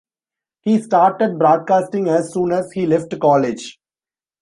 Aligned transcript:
He 0.61 0.81
started 0.81 1.37
broadcasting 1.37 2.07
as 2.07 2.33
soon 2.33 2.51
as 2.53 2.71
he 2.71 2.87
left 2.87 3.19
college. 3.19 3.77